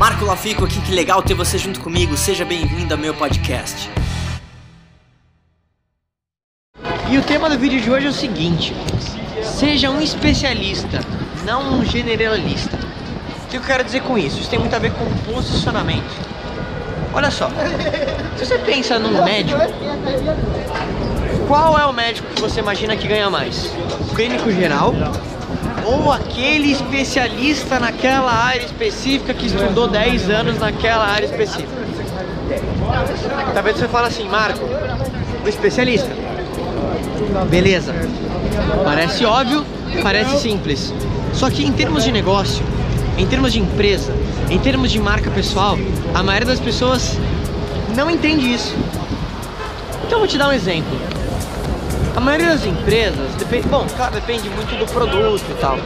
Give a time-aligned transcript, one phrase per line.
[0.00, 2.16] Marco Lafico aqui, que legal ter você junto comigo.
[2.16, 3.90] Seja bem-vindo ao meu podcast.
[7.10, 8.74] E o tema do vídeo de hoje é o seguinte:
[9.44, 11.00] seja um especialista,
[11.44, 12.78] não um generalista.
[13.44, 14.40] O que eu quero dizer com isso?
[14.40, 16.16] Isso tem muito a ver com posicionamento.
[17.12, 17.50] Olha só,
[18.38, 19.60] se você pensa num médico,
[21.46, 23.66] qual é o médico que você imagina que ganha mais?
[24.10, 24.94] O clínico geral
[25.86, 31.68] ou aquele especialista naquela área específica que estudou 10 anos naquela área específica?
[33.54, 34.64] Talvez você fale assim, Marco,
[35.44, 36.10] o especialista.
[37.48, 37.94] Beleza.
[38.84, 39.64] Parece óbvio,
[40.02, 40.92] parece simples.
[41.32, 42.64] Só que em termos de negócio,
[43.16, 44.12] em termos de empresa,
[44.48, 45.78] em termos de marca pessoal,
[46.14, 47.16] a maioria das pessoas
[47.94, 48.74] não entende isso.
[50.06, 50.98] Então eu vou te dar um exemplo.
[52.16, 55.78] A maioria das empresas, depende, bom, claro, depende muito do produto e tal.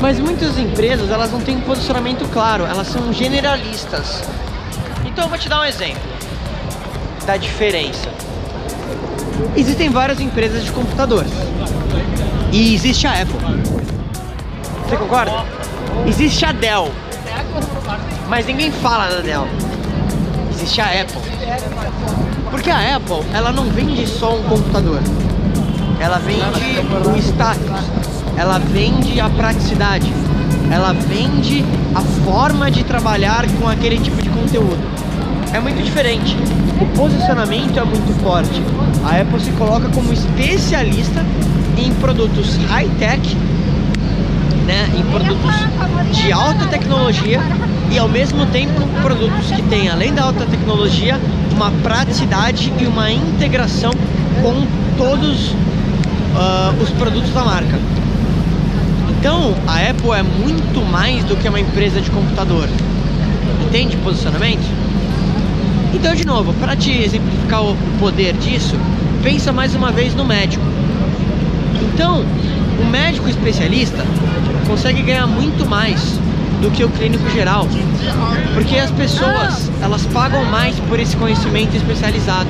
[0.00, 4.22] Mas muitas empresas, elas não têm um posicionamento claro, elas são generalistas.
[5.04, 6.00] Então eu vou te dar um exemplo
[7.26, 8.08] da diferença.
[9.56, 11.32] Existem várias empresas de computadores.
[12.52, 13.38] E existe a Apple.
[14.84, 15.44] Você concorda?
[16.06, 16.90] Existe a Dell.
[18.28, 19.46] Mas ninguém fala da Dell.
[20.50, 21.20] Existe a Apple.
[22.50, 25.00] Porque a Apple, ela não vende só um computador.
[26.00, 27.90] Ela vende o status.
[28.36, 30.12] Ela vende a praticidade.
[30.70, 34.78] Ela vende a forma de trabalhar com aquele tipo de conteúdo.
[35.52, 36.36] É muito diferente.
[36.80, 38.62] O posicionamento é muito forte.
[39.04, 41.24] A Apple se coloca como especialista
[41.76, 43.36] em produtos high-tech
[44.70, 45.54] né, em produtos
[46.16, 47.40] de alta tecnologia
[47.90, 51.20] e ao mesmo tempo produtos que têm, além da alta tecnologia,
[51.52, 53.90] uma praticidade e uma integração
[54.40, 54.64] com
[54.96, 55.56] todos
[56.34, 57.78] uh, os produtos da marca.
[59.18, 62.68] Então, a Apple é muito mais do que uma empresa de computador.
[63.66, 64.66] Entende posicionamento?
[65.92, 68.74] Então, de novo, para te exemplificar o poder disso,
[69.22, 70.64] pensa mais uma vez no médico.
[71.92, 72.24] Então,
[72.80, 74.04] o médico especialista
[74.66, 76.00] consegue ganhar muito mais
[76.62, 77.66] do que o clínico geral,
[78.54, 82.48] porque as pessoas elas pagam mais por esse conhecimento especializado.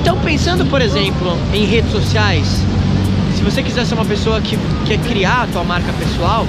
[0.00, 2.46] Então, pensando, por exemplo, em redes sociais,
[3.36, 6.46] se você quiser ser uma pessoa que quer criar a tua marca pessoal,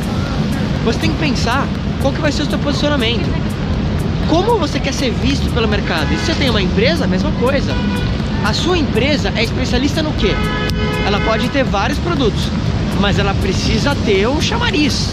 [0.86, 1.68] você tem que pensar
[2.02, 3.30] qual que vai ser o seu posicionamento.
[4.30, 6.14] Como você quer ser visto pelo mercado?
[6.14, 7.74] E se você tem uma empresa, mesma coisa.
[8.46, 10.34] A sua empresa é especialista no quê?
[11.06, 12.48] Ela pode ter vários produtos,
[13.02, 15.10] mas ela precisa ter o chamariz.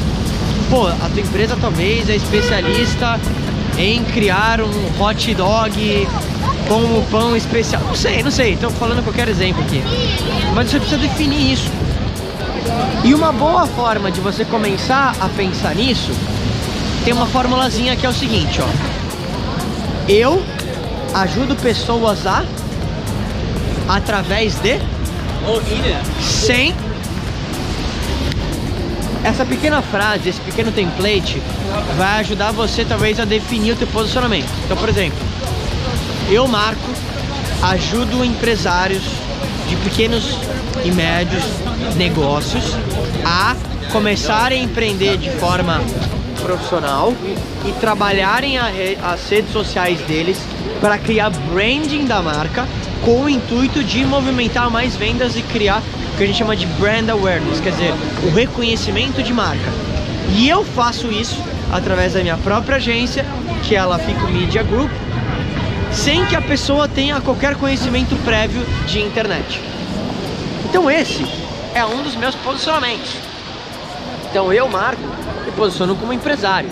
[0.70, 3.18] Pô, a tua empresa talvez é especialista
[3.76, 6.06] em criar um hot dog
[6.68, 7.82] com um pão especial.
[7.82, 9.82] Não sei, não sei, estou falando qualquer exemplo aqui.
[10.54, 11.70] Mas você precisa definir isso.
[13.02, 16.12] E uma boa forma de você começar a pensar nisso
[17.04, 18.66] tem uma formulazinha que é o seguinte, ó.
[20.08, 20.42] Eu
[21.14, 22.44] ajudo pessoas a
[23.88, 24.78] através de
[26.20, 26.74] sem
[29.24, 31.42] essa pequena frase, esse pequeno template
[31.96, 34.48] vai ajudar você talvez a definir o teu posicionamento.
[34.64, 35.18] Então, por exemplo,
[36.30, 36.90] eu marco,
[37.62, 39.02] ajudo empresários
[39.68, 40.36] de pequenos
[40.84, 41.42] e médios
[41.96, 42.64] negócios
[43.24, 43.56] a
[43.92, 45.80] começarem a empreender de forma
[46.42, 47.14] profissional
[47.66, 50.38] e trabalharem as redes sociais deles
[50.80, 52.66] para criar branding da marca
[53.04, 56.66] com o intuito de movimentar mais vendas e criar o que a gente chama de
[56.66, 59.70] brand awareness, quer dizer, o reconhecimento de marca.
[60.36, 63.24] E eu faço isso através da minha própria agência,
[63.62, 64.90] que é a Lafico Media Group,
[65.98, 69.60] sem que a pessoa tenha qualquer conhecimento prévio de internet.
[70.64, 71.26] Então esse
[71.74, 73.16] é um dos meus posicionamentos.
[74.30, 75.02] Então eu, Marco,
[75.44, 76.70] me posiciono como empresário.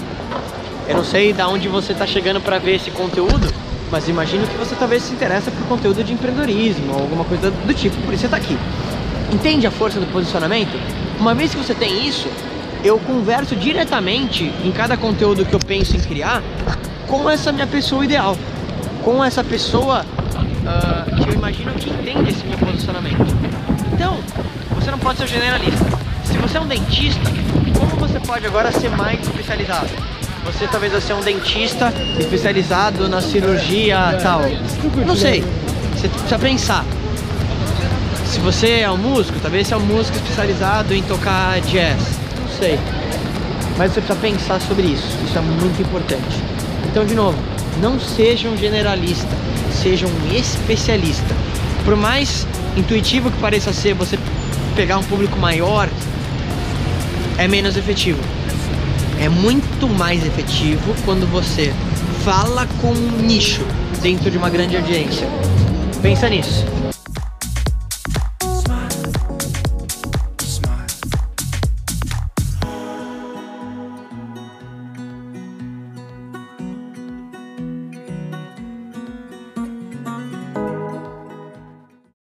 [0.86, 3.52] Eu não sei de onde você está chegando para ver esse conteúdo,
[3.90, 7.74] mas imagino que você talvez se interessa por conteúdo de empreendedorismo ou alguma coisa do
[7.74, 8.56] tipo, por isso você está aqui.
[9.32, 10.78] Entende a força do posicionamento?
[11.18, 12.28] Uma vez que você tem isso,
[12.84, 16.40] eu converso diretamente em cada conteúdo que eu penso em criar
[17.08, 18.36] com essa minha pessoa ideal,
[19.06, 20.04] com essa pessoa
[20.34, 23.24] uh, que eu imagino que entende esse meu posicionamento.
[23.92, 24.18] Então,
[24.74, 25.84] você não pode ser generalista.
[26.24, 27.20] Se você é um dentista,
[27.78, 29.86] como você pode agora ser mais especializado?
[30.46, 34.40] Você talvez vai ser um dentista especializado na cirurgia tal.
[35.06, 35.44] Não sei.
[35.94, 36.84] Você precisa pensar.
[38.24, 42.18] Se você é um músico, talvez você é um músico especializado em tocar jazz.
[42.40, 42.76] Não sei.
[43.78, 45.06] Mas você precisa pensar sobre isso.
[45.24, 46.42] Isso é muito importante.
[46.90, 47.38] Então, de novo,
[47.80, 49.28] não seja um generalista,
[49.72, 51.34] seja um especialista.
[51.84, 52.46] Por mais
[52.76, 54.18] intuitivo que pareça ser você
[54.74, 55.88] pegar um público maior,
[57.38, 58.20] é menos efetivo.
[59.18, 61.72] é muito mais efetivo quando você
[62.22, 63.64] fala com um nicho
[64.02, 65.26] dentro de uma grande audiência.
[66.02, 66.66] Pensa nisso.